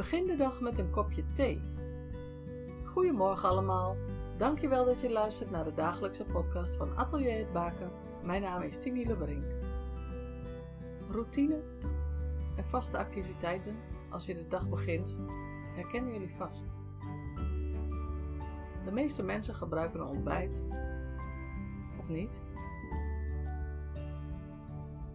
Begin 0.00 0.26
de 0.26 0.36
dag 0.36 0.60
met 0.60 0.78
een 0.78 0.90
kopje 0.90 1.24
thee. 1.32 1.62
Goedemorgen 2.84 3.48
allemaal. 3.48 3.96
Dankjewel 4.36 4.84
dat 4.84 5.00
je 5.00 5.10
luistert 5.10 5.50
naar 5.50 5.64
de 5.64 5.74
dagelijkse 5.74 6.24
podcast 6.24 6.76
van 6.76 6.96
Atelier 6.96 7.38
het 7.38 7.52
Baken. 7.52 7.90
Mijn 8.24 8.42
naam 8.42 8.62
is 8.62 8.78
Tini 8.78 9.06
Lebrink. 9.06 9.52
Routine 11.10 11.60
en 12.56 12.64
vaste 12.64 12.98
activiteiten 12.98 13.76
als 14.10 14.26
je 14.26 14.34
de 14.34 14.48
dag 14.48 14.68
begint 14.68 15.16
herkennen 15.74 16.12
jullie 16.12 16.34
vast. 16.34 16.64
De 18.84 18.92
meeste 18.92 19.22
mensen 19.22 19.54
gebruiken 19.54 20.00
een 20.00 20.06
ontbijt 20.06 20.64
of 21.98 22.08
niet. 22.08 22.40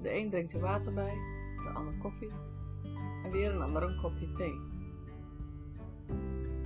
De 0.01 0.13
een 0.13 0.29
drinkt 0.29 0.53
er 0.53 0.59
water 0.59 0.93
bij, 0.93 1.13
de 1.63 1.71
ander 1.73 1.93
koffie 1.97 2.54
en 3.25 3.31
weer 3.31 3.55
een 3.55 3.61
ander 3.61 3.95
kopje 4.01 4.31
thee. 4.31 4.61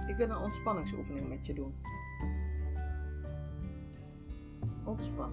Ik 0.07 0.15
wil 0.17 0.29
een 0.29 0.37
ontspanningsoefening 0.37 1.29
met 1.29 1.45
je 1.45 1.53
doen. 1.53 1.73
Ontspan. 4.85 5.31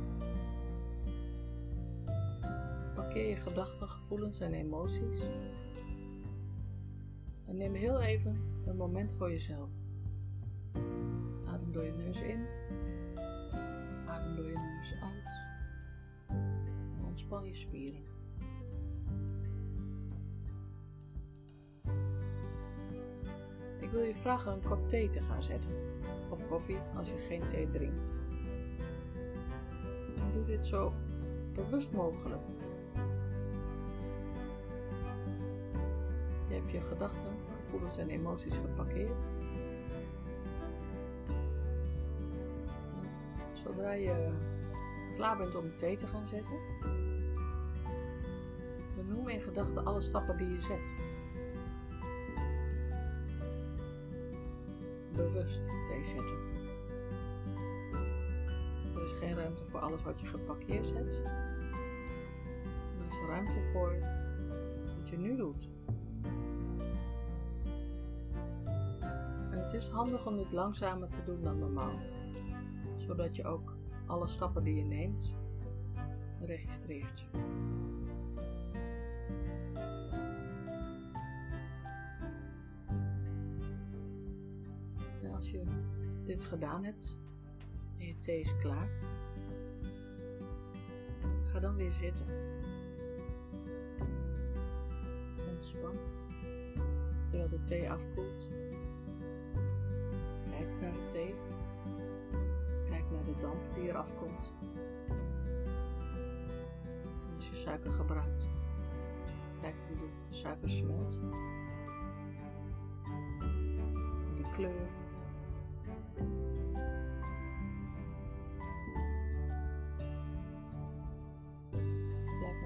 Parkeer 2.94 3.28
je 3.28 3.36
gedachten, 3.36 3.88
gevoelens 3.88 4.40
en 4.40 4.52
emoties. 4.52 5.22
En 7.44 7.56
neem 7.56 7.74
heel 7.74 8.00
even 8.00 8.40
een 8.66 8.76
moment 8.76 9.12
voor 9.12 9.30
jezelf. 9.30 9.70
Adem 11.46 11.72
door 11.72 11.84
je 11.84 11.92
neus 11.92 12.20
in. 12.20 12.46
Adem 14.06 14.36
door 14.36 14.46
je 14.46 14.58
neus 14.58 14.94
uit. 15.02 15.42
Ontspan 17.04 17.46
je 17.46 17.54
spieren. 17.54 18.15
Ik 23.86 23.92
wil 23.92 24.02
je 24.02 24.14
vragen 24.14 24.52
een 24.52 24.62
kop 24.62 24.88
thee 24.88 25.08
te 25.08 25.20
gaan 25.20 25.42
zetten. 25.42 25.70
Of 26.28 26.48
koffie 26.48 26.78
als 26.96 27.08
je 27.08 27.16
geen 27.16 27.46
thee 27.46 27.70
drinkt. 27.70 28.12
Doe 30.32 30.44
dit 30.44 30.64
zo 30.64 30.92
bewust 31.52 31.92
mogelijk. 31.92 32.42
Je 36.48 36.54
hebt 36.54 36.70
je 36.70 36.80
gedachten, 36.80 37.30
gevoelens 37.60 37.98
en 37.98 38.08
emoties 38.08 38.56
geparkeerd. 38.56 39.28
Zodra 43.52 43.92
je 43.92 44.28
klaar 45.16 45.36
bent 45.36 45.54
om 45.54 45.76
thee 45.76 45.96
te 45.96 46.06
gaan 46.06 46.28
zetten, 46.28 46.58
benoem 48.96 49.28
in 49.28 49.40
gedachten 49.40 49.84
alle 49.84 50.00
stappen 50.00 50.36
die 50.36 50.52
je 50.52 50.60
zet. 50.60 50.94
Bewust 55.16 55.60
zetten. 56.02 56.36
Er 58.94 59.02
is 59.02 59.12
geen 59.12 59.34
ruimte 59.34 59.64
voor 59.64 59.80
alles 59.80 60.02
wat 60.02 60.20
je 60.20 60.26
geparkeerd 60.26 60.86
zet. 60.86 61.20
Er 62.98 63.06
is 63.08 63.20
ruimte 63.28 63.62
voor 63.72 63.96
wat 64.96 65.08
je 65.08 65.18
nu 65.18 65.36
doet. 65.36 65.70
En 69.50 69.62
het 69.62 69.72
is 69.72 69.88
handig 69.88 70.26
om 70.26 70.36
dit 70.36 70.52
langzamer 70.52 71.08
te 71.08 71.24
doen 71.24 71.42
dan 71.42 71.58
normaal, 71.58 71.98
zodat 72.96 73.36
je 73.36 73.44
ook 73.44 73.76
alle 74.06 74.26
stappen 74.26 74.64
die 74.64 74.74
je 74.74 74.84
neemt 74.84 75.34
registreert. 76.40 77.26
En 85.26 85.34
als 85.34 85.50
je 85.50 85.62
dit 86.24 86.44
gedaan 86.44 86.84
hebt 86.84 87.16
en 87.98 88.06
je 88.06 88.18
thee 88.18 88.40
is 88.40 88.58
klaar, 88.58 88.88
ga 91.42 91.60
dan 91.60 91.76
weer 91.76 91.92
zitten. 91.92 92.26
Ontspan 95.48 95.94
terwijl 97.26 97.48
de 97.48 97.62
thee 97.62 97.90
afkoelt. 97.90 98.48
Kijk 100.50 100.80
naar 100.80 100.92
de 100.92 101.06
thee. 101.08 101.34
Kijk 102.84 103.10
naar 103.10 103.24
de 103.24 103.36
damp 103.38 103.74
die 103.74 103.88
eraf 103.88 104.14
komt. 104.18 104.52
Als 107.34 107.48
je 107.48 107.54
suiker 107.54 107.90
gebruikt, 107.90 108.46
kijk 109.60 109.74
hoe 109.86 109.96
de 109.96 110.36
suiker 110.36 110.70
smelt. 110.70 111.18
En 114.26 114.34
de 114.36 114.50
kleur. 114.54 115.05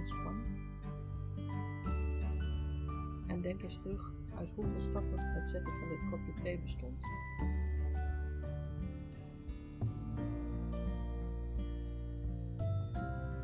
Ontspannen. 0.00 0.44
En 3.26 3.40
denk 3.40 3.62
eens 3.62 3.80
terug 3.80 4.12
uit 4.38 4.52
hoeveel 4.54 4.80
stappen 4.80 5.18
het 5.18 5.48
zetten 5.48 5.72
van 5.72 5.88
dit 5.88 6.10
kopje 6.10 6.32
thee 6.40 6.58
bestond. 6.58 6.98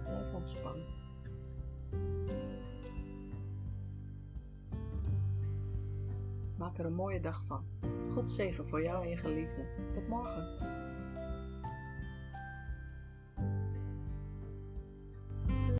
Blijf 0.02 0.34
ontspannen. 0.34 0.86
Maak 6.56 6.78
er 6.78 6.84
een 6.84 6.94
mooie 6.94 7.20
dag 7.20 7.44
van. 7.44 7.64
God 8.12 8.28
zegen 8.28 8.66
voor 8.68 8.82
jou 8.82 9.02
en 9.02 9.08
je 9.08 9.16
geliefde. 9.16 9.66
Tot 9.92 10.08
morgen. 10.08 10.75